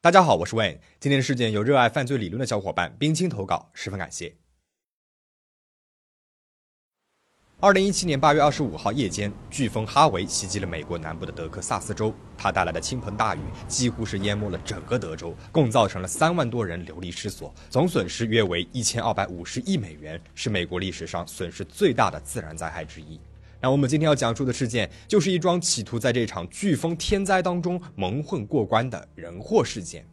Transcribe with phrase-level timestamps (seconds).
[0.00, 0.78] 大家好，我是 Wayne。
[1.00, 4.32] 今天的事件由热爱犯罪理论的小伙伴冰清投稿，十分感谢。
[7.58, 23.20] 二零一七年八月二十五号夜间，飓风哈维袭击了美国南部的德克萨斯州，它带来的倾盆大雨几乎是淹没了整个德州，共造成了三万多人流离失所，总损失约为一千二百五十亿美元，是美国历史上损失最大的自然灾害之一。
[23.60, 30.06] 那我们今天要讲述的事件，就是一桩企图在这场飓风天灾当中蒙混过关的人祸事件。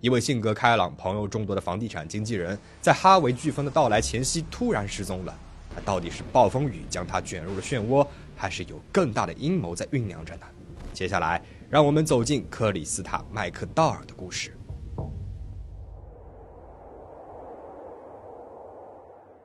[0.00, 5.38] 一位性格开朗、朋友众多的房地产经纪人，在哈维飓风的到来前夕突然失踪了。
[5.76, 10.46] 那到底是暴风雨将他卷入了漩涡，还是有更大的阴谋在酝酿着呢？
[10.92, 14.52] 接下来，让我们走进克里斯塔·麦克道尔的故事。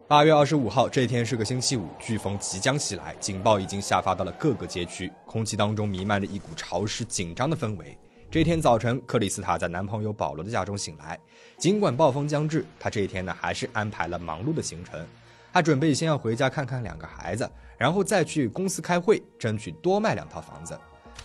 [0.08, 7.98] 八月二十五号，这天是个星期五，飓风即将袭来，警报已经下发到了各个街区，空气当中弥漫着一股潮湿、紧张的氛围。
[8.30, 11.20] 这天早晨，克里斯塔在男朋友保罗的家中醒来，
[11.58, 15.04] 尽管暴风将至，他这一天呢还是安排了忙碌的行程。
[15.52, 20.78] 他准备先要回家看看两个孩子，然后再去公司开会，争取多卖两套房子。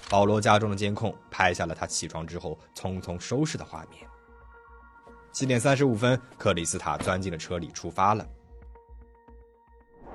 [0.08, 4.08] 保罗家中的监控拍下了他起床之后匆匆收拾的画面。
[5.32, 8.26] 七点三十五分，克里斯塔钻进了车里，出发了。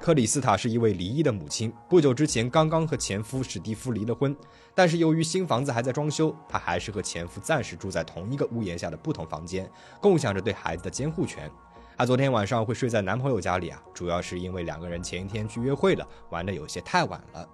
[0.06, 4.38] 克里斯塔是一位离异的母亲，不久之前刚刚和前夫史蒂夫离了婚，
[4.76, 9.68] 但是由于新房子还在装修，她还是和前夫暂时住在同一个屋檐下的不同房间，
[10.00, 11.50] 共享着对孩子的监护权。
[11.98, 17.50] 她昨天晚上会睡在男朋友家里啊，主要是因为两个人前一天去约会了，玩的有些太晚了。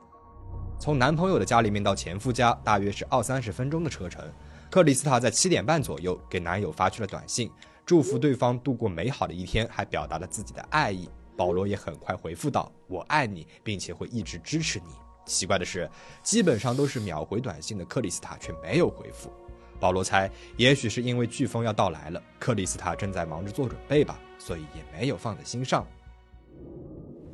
[0.78, 4.30] 从男朋友的家里面到前夫家大约是二三十分钟的车程。
[4.70, 7.50] 克里斯塔在七点半左右给男友发去了短信，
[7.86, 11.08] 祝福对方度过美好的一天，还表达了自己的爱意。
[11.36, 14.86] 保罗也很快回复道：“我爱你，并且会一直支持你。”
[15.26, 15.90] 奇怪的是，
[16.24, 19.32] 基本上都是秒回短信的克里斯塔却没有回复。
[19.80, 25.88] 保罗猜，也许是因为飓风要到来了，克里斯塔正在忙着做准备吧，所以也没有放在心上。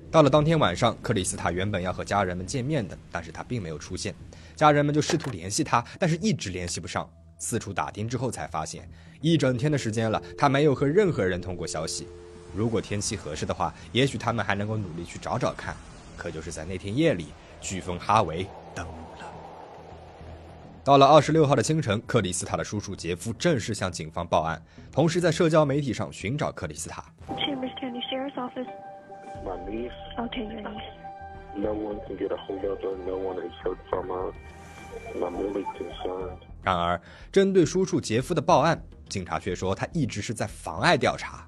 [0.09, 4.15] 到了当天晚上，克里斯塔原本要和家人们见面的，但是他并没有出现。
[4.55, 7.09] 家人们就试图联系他，但是一直联系不上。
[7.37, 8.89] 四处打听之后，才发现
[9.21, 12.07] 一整天的时间了，他没有和任何人通过消息。
[12.57, 15.75] 如果天气合适的话，也许他们还能够努力去找找看。
[16.17, 17.27] 可就是在那天夜里，
[17.61, 19.31] 飓风哈维登陆了。
[20.83, 24.59] 到了二十六号的清晨，克里斯塔的叔叔杰夫正式向警方报案，
[24.91, 27.05] 同时在社交媒体上寻找克里斯塔。
[27.27, 28.67] Chambers County Sheriff's Office.
[29.45, 29.91] My niece.
[30.17, 30.81] Okay, your niece.
[31.55, 32.97] No one can get a hold of her.
[33.05, 34.33] No one has heard from her.
[35.13, 36.39] And I'm really concerned.
[36.63, 36.99] 然而，
[37.31, 41.47] 针对叔叔杰夫的报案，警察却说他一直是在妨碍调查。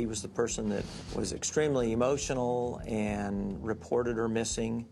[0.00, 0.82] He was the person that
[1.14, 4.86] was extremely emotional and reported her missing,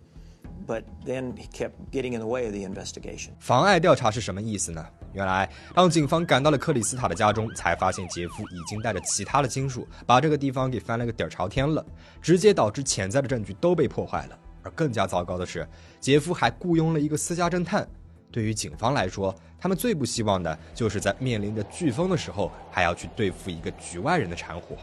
[0.66, 3.30] but then he kept getting in the way of the investigation.
[3.40, 4.84] 妨碍调查是什么意思呢？
[5.14, 11.82] 原来，当警方赶到了克里斯塔的家中，才发现杰夫已经带着其他的亲属把这个地方给翻了个底儿朝天了，
[12.20, 14.38] 直接导致潜在的证据都被破坏了。
[14.62, 15.66] 而更加糟糕的是，
[15.98, 17.88] 杰夫还雇佣了一个私家侦探。
[18.30, 24.76] 对于警方来说，他们最不希望的就是在面临着飓风的时候，还要去对付一个局外人的掺和。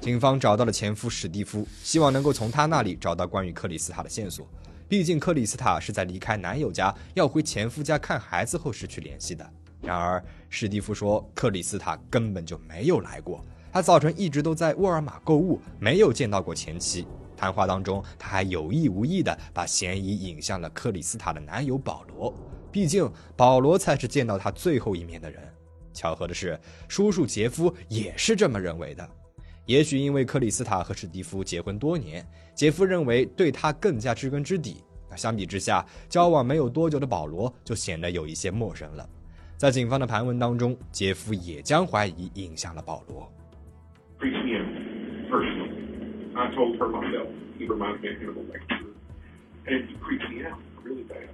[0.00, 4.46] 警方找到了前夫史蒂夫，希望能够从他那里找到关于克里斯塔的线索。
[4.88, 9.44] 毕竟克里斯塔是在离开男友家要回前夫家看孩子后失去联系的。
[9.82, 17.04] 然而史蒂夫说，克里斯塔根本就没有来过，他早晨一直都在沃尔玛购物，没有见到过前妻。
[17.36, 22.32] 谈话当中，他还有意无意地把嫌疑引向了克里斯塔的男友保罗，
[22.70, 25.42] 毕竟保罗才是见到他最后一面的人。
[25.92, 26.58] 巧合的是，
[26.88, 29.08] 叔叔杰夫也是这么认为的。
[29.66, 34.82] 也许因为克里斯塔和史蒂夫结婚多年，杰夫认为对他更加知根知底。
[35.10, 39.08] 那相比之下，交往没有多久的保罗就显得有一些陌生了。
[39.56, 43.30] 在警方的盘问当中，杰夫也将怀疑引向了保罗。
[44.18, 44.66] creeps me out
[45.30, 45.70] personally.
[46.34, 47.28] I told her myself.
[47.58, 48.86] He reminds me of Hannibal Lecter,
[49.66, 51.28] and it creeps me out really bad.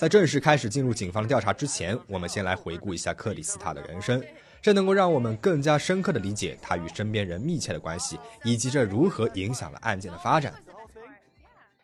[0.00, 4.24] 在正式开始进入警方的调查之前，我们先来回顾一下克里斯塔的人生，
[4.62, 10.54] 这能够让我们更加深刻的理解他与身边人密切的关系，以及这如何影响了案件的发展。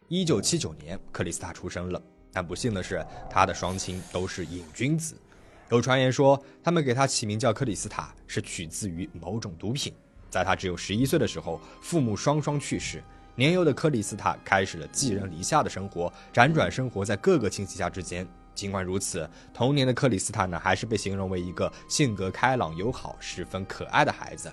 [0.09, 2.03] 一九七九年，克里斯塔出生了，
[2.33, 5.15] 但不幸的是，他的双亲都是瘾君子。
[5.69, 9.93] 有传言说，他们给他起名叫克里斯塔是取自于某种毒品。
[10.31, 13.05] 在他只有十一岁的时候，父母双双去世。
[13.39, 18.27] 年幼的克里斯塔开始了寄人篱下的生活，辗转生活在各个亲戚家之间。
[18.55, 24.51] 尽管如此，童年的克里斯塔呢，还是被形容为一个性格开朗、友好、十分可爱的孩子。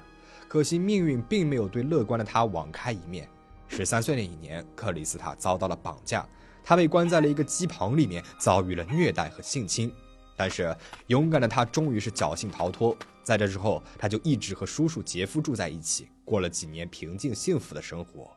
[0.50, 3.26] 可惜命运并没有对乐观的他网开一面。
[3.70, 6.28] 十三岁那一年，克里斯塔遭到了绑架，
[6.62, 9.90] 他被关在了一个鸡棚里面，遭遇了虐待和性侵。
[10.36, 10.76] 但是
[11.08, 12.94] 勇敢的他终于是侥幸逃脱。
[13.24, 18.30] 在这之后，他就一直和叔叔杰夫住在一起，过了几年平静幸福的生活。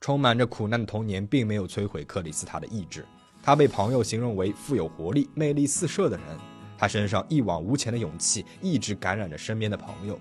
[0.00, 3.04] 充满着苦难的童年并没有摧毁克里斯塔的意志，
[3.42, 6.26] 他被朋友形容为富有活力、魅力四射的人。
[6.78, 10.18] 他身上一往无前的勇气一直感染着身边的朋友。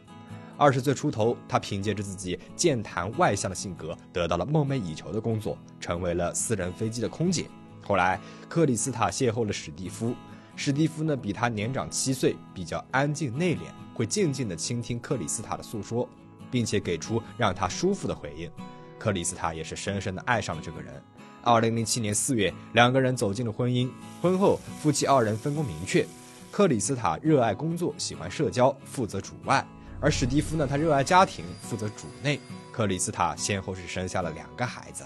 [0.57, 7.45] 二十岁出头，他凭借着自己健谈外向的性格，得到了梦寐以求的工作，成为了私人飞机的空姐。
[7.81, 10.13] 后来，克里斯塔邂逅了史蒂夫。
[10.57, 13.59] 史蒂夫呢，比他年长七岁，比较安静内敛，
[13.93, 16.05] 会静静地倾听克里斯塔的诉说，
[16.51, 18.51] 并且给出让他舒服的回应。
[18.99, 21.01] 克里斯塔也是深深地爱上了这个人。
[21.41, 23.89] 二零零七年四月，两个人走进了婚姻。
[24.21, 26.05] 婚后，夫妻二人分工明确。
[26.51, 29.63] 克里斯塔热爱工作，喜欢社交，负责主外；
[30.01, 32.39] 而史蒂夫呢，他热爱家庭，负责主内。
[32.73, 35.05] 克里斯塔先后是生下了两个孩子。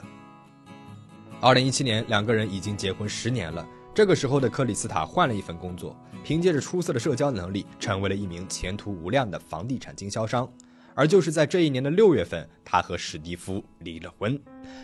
[1.40, 3.66] 二零一七年，两个人已经结婚十年了。
[3.94, 10.52] 这个时候的克里斯塔换了一份工作，凭借着出色的社交能力，成为了一名前途无量的房地产经销商。
[10.96, 14.40] 而就是在这一年的六月份，他和史蒂夫离了婚，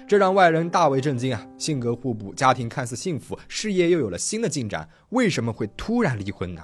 [0.07, 1.47] 这让外人大为震惊啊！
[1.57, 6.61] 性格互补，家庭看似幸福，事业又有了新的进展，为什么会突然离婚呢？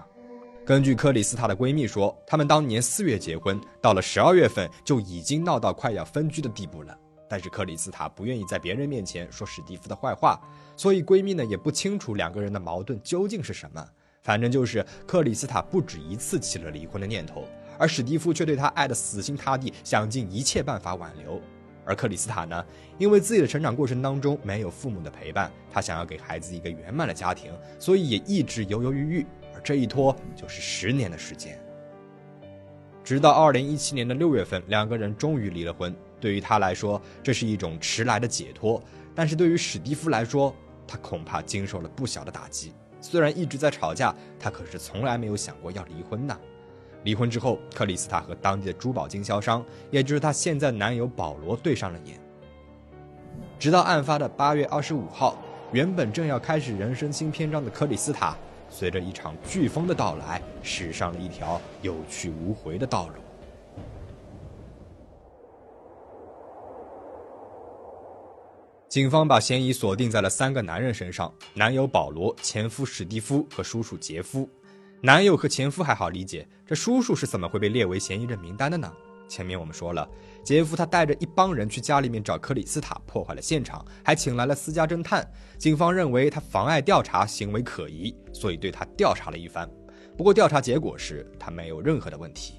[0.65, 6.97] 根据克里斯塔的闺蜜说，他们当年四月结婚，到了十二月份就已经闹到快要分居的地步了。
[7.27, 10.39] 但是克里斯塔不愿意在别人面前说史蒂夫的坏话。
[10.77, 13.87] 所以闺蜜呢也不清楚两个人的矛盾究竟是什么，
[14.23, 21.41] 反正就是克里斯塔不止一次起了离婚的念头，而史蒂夫却对她爱得死心塌地，想尽一切办法挽留。
[21.85, 22.65] 而克里斯塔呢，
[22.97, 31.59] 因为自己的成长过程当中没有父母的陪伴，他想要给孩子一个圆满的家庭，所以也一直犹犹豫豫，而这一拖就是十年的时间。
[33.03, 35.95] 直到二零一七年的六月份，两个人终于离了婚。
[36.19, 38.81] 对于他来说，这是一种迟来的解脱；
[39.13, 40.55] 但是对于史蒂夫来说，
[40.87, 42.73] 他恐怕经受了不小的打击。
[42.99, 46.35] 虽然一直在吵架，他可是从来没有想过要离婚呢。
[47.05, 52.19] 离婚之后，克里斯塔和当地的珠宝经销商，也就是她现在男友保罗对上了眼。
[53.59, 55.37] 直到案发的八月二十五号，
[55.71, 58.35] 原本正要开始人生新篇章的克里斯塔，
[58.71, 63.13] 随着一场飓风的到来，驶上了一条有去无回的道路。
[68.89, 74.49] 警方把嫌疑锁定在了三个男人身上：男友保罗、前夫史蒂夫和叔叔杰夫。
[75.01, 78.91] 男友和前夫还好理解，这叔叔是怎么会被列为嫌疑人名单的呢？
[79.27, 80.07] 前面我们说了，
[80.43, 85.27] 杰夫他带着一帮人去家里面找克里斯塔，破坏了现场，还请来了私家侦探。
[85.57, 89.69] 警方认为他妨碍调查，行为可疑，所以对他调查了一番。
[90.17, 92.55] 不过调查结果是他没有任何的问题。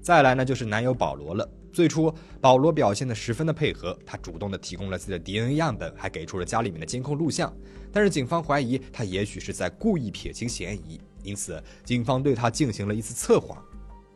[0.00, 1.48] 再来呢，就是男友保罗了。
[1.72, 7.52] 最初，保罗表现得十分的配合，他主动的提供了自己的 DNA 样本，还给出了家里面的监控录像。
[7.92, 13.62] 但是警方怀疑他也许是在故意撇清嫌疑，因此警方对他进行了一次测谎。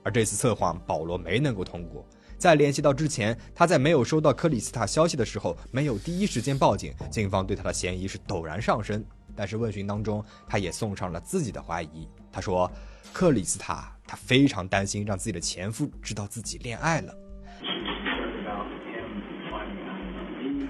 [0.02, 2.06] 而这次测谎，保罗没能够通过。
[2.36, 9.02] 在联系到之前，他在没有收到克里斯塔消息的时候，没有第一时间报警，警方对他的嫌疑是陡然上升。
[9.36, 12.08] 但是问询当中，他也送上了自己的怀疑。
[12.30, 12.70] 他说，
[13.12, 17.14] 克里斯塔他非常担心让自己的前夫知道自己恋爱了。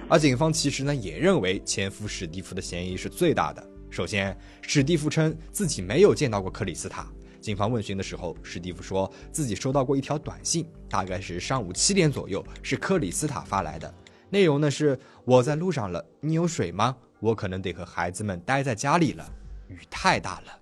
[0.07, 3.67] 而警方其实呢也认为前夫史蒂夫的嫌疑是最大的。
[3.89, 7.07] 首先，史蒂夫称自己没有见到过克里斯塔。
[7.41, 13.91] 警方问询的时候，史蒂夫说自己收到过一条短信，大概是上午七点左右，是克里斯塔发来的。
[14.29, 16.95] 内容呢是我在路上了，你有水吗？
[17.19, 19.27] 我可能得和孩子们待在家里了，
[19.69, 20.59] 雨太大了。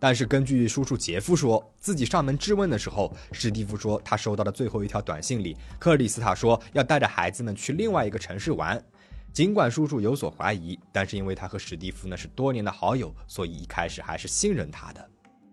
[0.00, 8.82] 但是根据叔叔杰夫说自己上门质问的时候，史蒂夫说他收到的最后一条短信里，克里斯塔说要带着孩子们去另外一个城市玩。
[9.32, 15.10] 尽管叔叔有所怀疑，但是因为他和史蒂夫呢是多年的好友，所以一开始还是信任他的。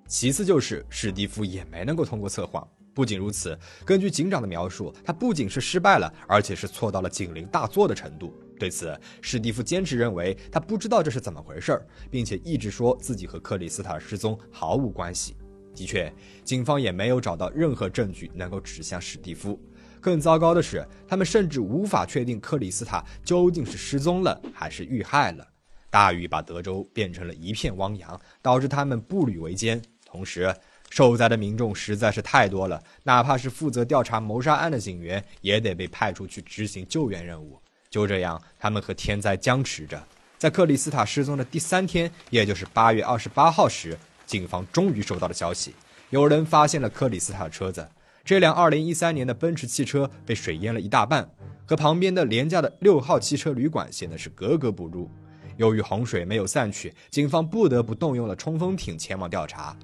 [0.07, 2.65] 其次就是史蒂夫也没能够通过测谎。
[2.95, 8.33] 不仅如此，根据警长的描述，他不仅是失败了，而且是错到了警铃大作的程度。
[8.59, 15.35] 对此，史蒂夫坚持认为他不知道这是怎么回事，并且一直说自己和克里斯塔失踪毫无关系。
[15.75, 16.11] 的确，
[16.43, 19.59] 警方也没有找到任何证据能够指向史蒂夫。
[20.01, 25.47] 更糟糕的是，他们甚至无法确定克里斯塔究竟是失踪了还是遇害了。
[25.89, 29.79] 大雨把德州变成了一片汪洋，导致他们步履维艰。
[30.03, 30.51] 同时，
[30.89, 37.61] 受灾的民众实在是太多了，哪怕是负责调查谋杀案的警员，也得被派出去执行救援任务。
[37.97, 39.99] 就这样，他们和天灾僵持着。
[40.37, 45.73] 在克里斯塔失踪的第三天，也就是八月二十八号时，警方终于收到了消息，
[46.11, 47.89] 有人发现了克里斯塔的车子。
[48.23, 51.27] 这辆二零一三年的奔驰汽车被水淹了一大半。
[51.65, 55.09] 和旁边的廉价的六号汽车旅馆显得是格格不入。
[55.57, 59.75] 由于洪水没有散去，警方不得不动用了冲锋艇前往调查。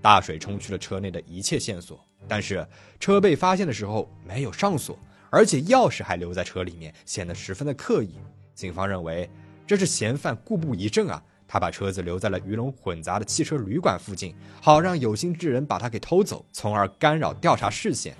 [0.00, 2.66] 大水冲去了车内的一切线索，但是
[2.98, 4.98] 车被发现的时候没有上锁，
[5.32, 8.16] 而且钥匙还留在车里面，显得十分的刻意。
[8.54, 9.28] 警方认为
[9.66, 18.14] 这是嫌犯故布疑阵啊，他把车子留在了鱼龙混杂的汽车旅馆附近，好让有心之人把它给偷走，从而干扰调查视线。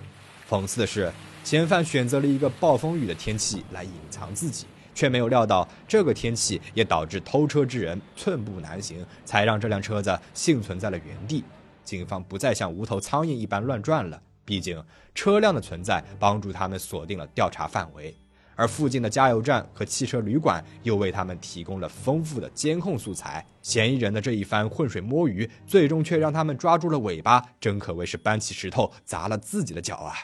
[0.49, 1.13] 讽刺的是，
[1.45, 4.67] 嫌犯选择了一个暴风雨的天气来隐藏自己。
[4.95, 11.43] 却没有料到，这个天气也导致偷车之人寸步难行，才让这辆车子幸存在了原地。
[11.83, 14.83] 警方不再像无头苍蝇一般乱转了，毕竟
[15.15, 18.15] 车辆的存在帮助他们锁定了调查范围，
[18.55, 23.45] 而附近的加油站和汽车旅馆又为他们提供了丰富的监控素材。
[23.63, 30.15] 嫌疑人的这一番浑水摸鱼，最终却让他们抓住了尾巴，真可谓是搬起石头砸了自己的脚啊！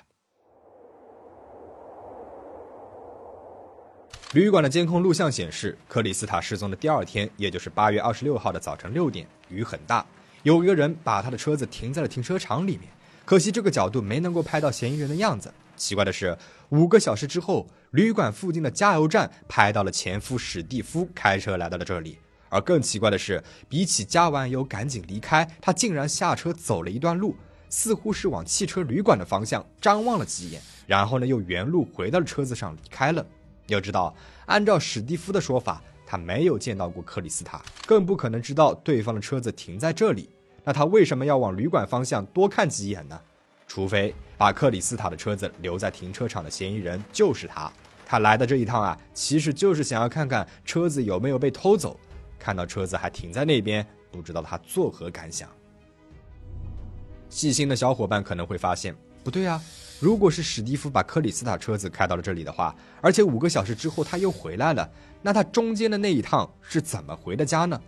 [4.32, 10.04] 旅馆的监控录像显示，克里斯塔失踪的第二天，也就是八月二十六号的早晨六点，雨很大，
[10.42, 12.90] 有一个人把他的车子停在了停车场里面。
[13.28, 15.52] 可惜这个角度没能够拍到嫌疑人的样子。
[15.76, 16.34] 奇怪的是，
[16.70, 22.18] 五个小时之后，旅馆附近的加油站拍到了前夫史蒂夫开车来到了这里。
[22.48, 27.36] 而更奇怪的是，比起加完油赶紧离开，他竟然下车走了一段路，
[27.68, 33.22] 似乎是往汽车旅馆的方向张望了几眼，然后呢又原路回到了车子上离开了。
[33.66, 34.16] 要知道，
[34.46, 40.30] 按照史蒂夫的说法，他没有见到过克里斯塔，更不可能知道对方的车子停在这里。
[40.64, 43.18] 那他为什么要往旅馆方向多看几眼呢？
[43.66, 47.70] 除非把克里斯塔的车子留在停车场的嫌疑人就是他。
[48.06, 51.98] 他来的这一趟啊，其实就是想要看看车子有没有被偷走。
[52.38, 55.48] 看到车子还停在那边，不知道他作何感想。
[57.28, 59.60] 细心的小伙伴可能会发现，不对啊。
[60.00, 64.88] 如果是史蒂夫把克里斯塔车子开到了这里的话，而且五个小时之后他又回来了，
[65.20, 67.78] 那他中间的那一趟是怎么回的家呢？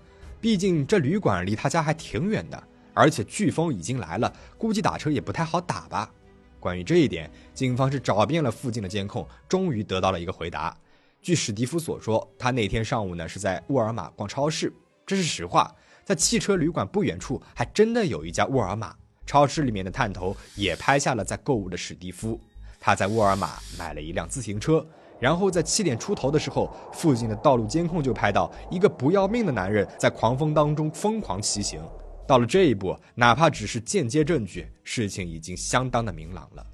[0.41, 2.63] 毕竟这旅馆离他家还挺远的，
[2.95, 6.11] 而且飓风已经来了，估计打车也不太好打吧。
[6.59, 10.77] 关于这一点，警方是找遍了附近的监控，终于得到了一个回答。
[11.23, 14.73] 据史蒂夫所说，他那天上午呢是在沃尔玛逛超市，
[15.07, 15.75] 这是实话。
[16.05, 18.95] 在汽车旅馆不远处，还真的有一家沃尔玛。
[19.27, 22.41] 超市里面的探头也拍下了在购物的史蒂夫，
[22.81, 24.85] 他在沃尔玛买了一辆自行车，
[25.21, 31.81] 然后在七点出头的时候，附近的道路监控就拍到一个不要命的男人在狂风当中疯狂骑行。
[32.27, 36.67] 到了这一步，哪怕只是间接证据，事情已经相当的明朗了。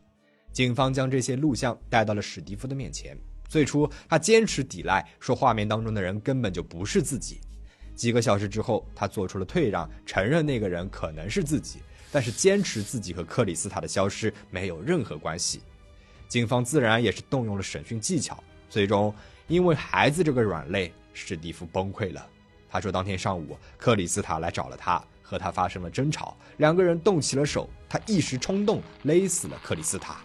[0.53, 7.41] 警方将这些录像带到了史蒂夫的面前，最初他坚持抵赖，说画面当中的人根本就不是自己。
[7.95, 11.81] 几个小时之后，他做出了退让，承认那个人可能是自己。
[12.13, 15.61] 但是坚持自己和克里斯塔的消失没有任何关系，
[16.29, 18.43] 警方自然也是动用了审讯技巧。
[18.69, 19.15] 最终，
[19.47, 22.27] 因为孩子这个软肋，史蒂夫崩溃了。
[22.69, 27.71] 他说，当天上午克里斯塔来找了他，和他发生了争吵，两个人动起了手。
[27.89, 30.19] 他一时冲动，勒死了克里斯塔。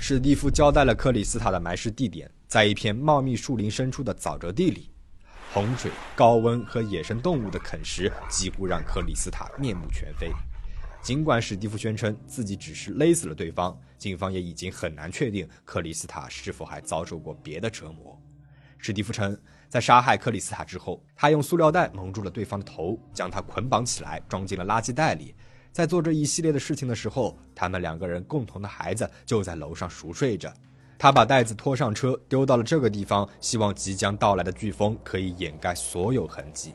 [0.00, 2.30] 史蒂夫交代了克里斯塔的埋尸地点。
[2.46, 4.88] 在一片茂密树林深处的沼泽地里，
[5.52, 10.30] 洪水、高温和野生动物的啃食几乎让克里斯塔面目全非。
[11.00, 18.20] 尽管史蒂夫宣称自己只是勒死了对方，警方也已经很难确定克里斯塔是否还遭受过别的折磨。
[18.76, 19.36] 史蒂夫称，
[19.70, 25.34] 在杀害克里斯塔之后，他用塑料袋蒙住了对方的头，将他捆绑起来，装进了垃圾袋里。
[25.72, 30.52] 在做这一系列的事情的时候，他们两个人共同的孩子就在楼上熟睡着。
[30.98, 36.74] 他把袋子拖上车，丢到了这个地方，希望即将到来的飓风可以掩盖所有痕迹。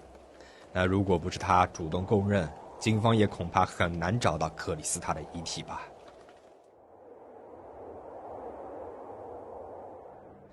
[0.71, 2.49] 那如果不是他主动供认，
[2.79, 5.81] 警方也恐怕很难找到克里斯塔的遗体吧。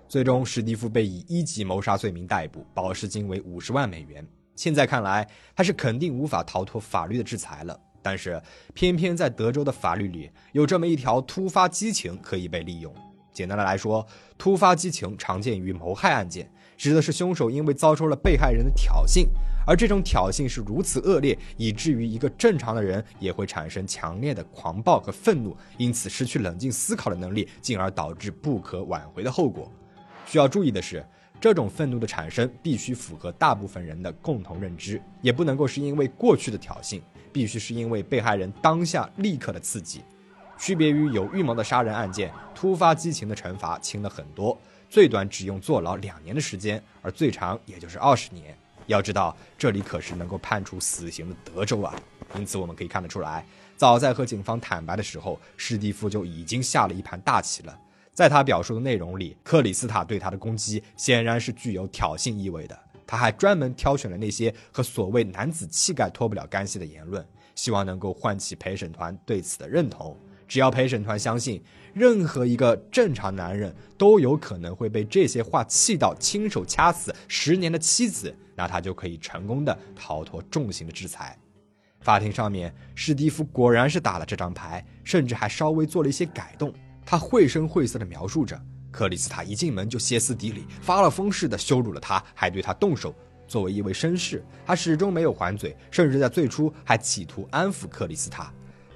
[0.05, 4.27] 最终，史蒂夫被以一级谋杀罪名逮捕，保释金为五十万美元。
[4.57, 5.25] 现在看来，
[5.55, 7.79] 他是肯定无法逃脱法律的制裁了。
[8.01, 8.41] 但是，
[8.73, 12.93] 偏偏在德州的法律里，有这么一条突发激情可以被利用。
[13.33, 14.05] 简单的来说，
[14.37, 19.27] 突发激情常见于谋害案件，指的是凶手因为遭受了被害人的挑衅，
[19.65, 29.71] 而这种挑衅是如此恶劣，以至于一个正常的人也会产生强烈的狂暴和愤怒，因此失去冷静思考的能力，进而导致不可挽回的后果。
[30.25, 31.05] 需要注意的是，
[31.39, 40.01] 这种愤怒的产生必须符合大部分人的共同认知，也不能够是因为过去的挑衅，必须是因为被害人当下立刻的刺激。
[40.61, 44.55] 区别于有预谋的杀人案件，突发激情的惩罚轻了很多，
[44.91, 48.55] 最短只用坐牢两年的时间，而最长也就是二十年。
[48.85, 51.95] 要知道，这里可是能够判处死刑的德州啊！
[52.37, 53.43] 因此我们可以看得出来，
[53.75, 57.75] 早在和警方坦白的时候，史蒂夫就已经下了一盘大棋了。
[58.13, 62.79] 在他表述的内容里，克里斯塔对他的攻击显然是具有挑衅意味的。
[63.07, 67.25] 他还专门挑选了那些和所谓男子气概脱不了干系的言论，
[67.55, 70.15] 希望能够唤起陪审团对此的认同。
[70.51, 81.39] 只要陪审团相信任何一个正常男人都有可能会被这些话气到亲手掐死十年的妻子，那他就可以成功的逃脱重刑的制裁。
[82.01, 86.73] 法庭上面，史蒂夫果然是打了这张牌，甚至还稍微做了一些改动。
[87.05, 93.15] 他绘声绘色地描述着，克里斯塔一进门就歇斯底里，发了疯似的羞辱了他，还对他动手。
[93.47, 98.51] 作为一位绅士，他始终没有还嘴，甚至在最初还企图安抚克里斯塔。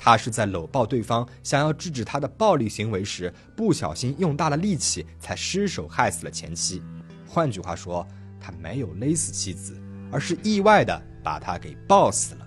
[0.06, 6.80] 他是在搂抱对方，想要制止他的暴力行为时，不小心用大了力气，才失手害死了前妻。
[7.28, 8.08] 换句话说，
[8.40, 9.76] 他没有勒死妻子，
[10.12, 12.46] 而是意外的把她给抱死了。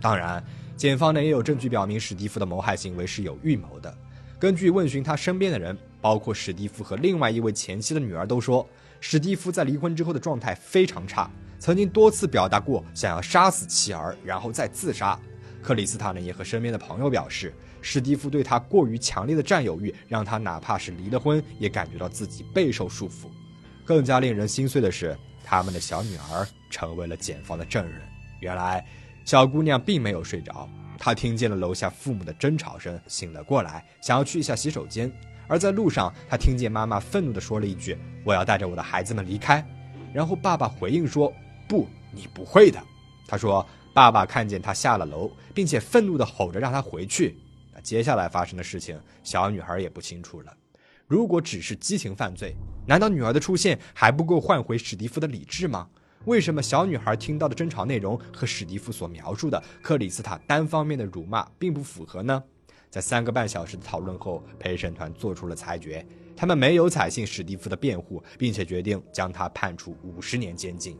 [0.00, 0.40] 当然，
[0.76, 3.92] 检方呢也有证据表明史蒂夫的谋害行为是有预谋的。
[4.38, 8.64] 根据问询他身边的人，包括史蒂夫和另外一位前妻的女儿都说，
[9.00, 15.18] 史蒂夫在离婚之后的状态非常差，曾经多次表达过想要杀死妻儿，然后再自杀。
[15.62, 23.28] 克里斯塔呢也和身边的朋友表示，史蒂夫对他过于强烈的占有欲，让他哪怕是离了婚，也感觉到自己备受束缚。
[23.84, 28.00] 更加令人心碎的是，他们的小女儿成为了检方的证人。
[28.40, 28.84] 原来，
[29.24, 30.68] 小姑娘并没有睡着。
[30.98, 35.10] 她听见了楼下父母的争吵声，醒了过来，想要去一下洗手间。
[35.48, 39.66] 而在路上，她听见妈妈愤怒地说了一句：“我要带着我的孩子们离开。”
[40.12, 41.32] 然后爸爸回应说
[41.68, 42.80] ：“不，你不会的。”
[43.26, 47.36] 他说：“爸爸看见他下了楼，并且愤怒地吼着让他回去。”
[47.74, 50.56] 那接下来发生的事情，小女孩也不清楚了。
[51.06, 52.54] 如果只是激情犯罪，
[52.86, 55.88] 难道女儿的出现还不够唤回史蒂夫的理智吗？
[56.26, 62.42] 为什么小女孩听到的争吵内容和史蒂夫所描述的克里斯塔单方面的辱骂并不符合呢？
[62.90, 66.04] 在三个半小时的讨论后，陪审团做出了裁决，
[66.36, 70.98] 他们没有采信史蒂夫的辩护，并且决定将他判处五十年监禁。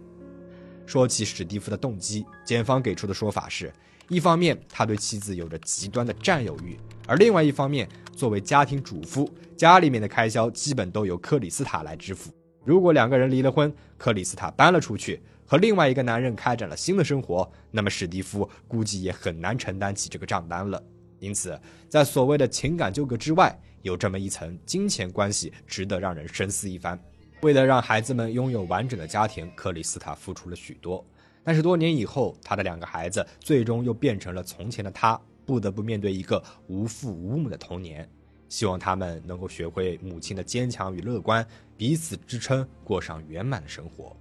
[0.90, 3.72] 说起史蒂夫的动机，检方给出的说法是：
[4.08, 6.76] 一方面他对妻子有着极端的占有欲，
[7.06, 12.32] 而另外一方面，作为家庭主夫，家里面的开销基本都由克里斯塔来支付。
[12.64, 20.82] 如果两个人离了婚，克里斯塔搬了出去，和另外一个男人开展了新的生活，那么史蒂夫估计也很难承担起这个账单了。
[21.20, 21.56] 因此，
[21.88, 27.00] 在所谓的情感纠葛之外，有这么一层金钱关系，值得让人深思一番。
[27.42, 31.04] 为了让孩子们拥有完整的家庭，克里斯塔付出了许多。
[31.42, 38.08] 但是多年以后，他的两个孩子最终又变成了从前的他，不得不面对一个无父无母的童年。
[38.48, 44.14] 希望他们能够学会母亲的坚强与乐观，彼此支撑，过上圆满的生活。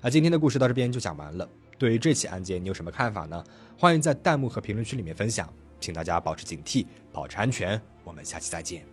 [0.00, 1.48] 那今天的故事到这边就讲完了。
[1.78, 3.44] 对于这起案件，你有什么看法呢？
[3.78, 5.52] 欢迎在弹幕和评论区里面分享。
[5.80, 7.80] 请大家保持警惕，保持安全。
[8.02, 8.84] 我们下期再见。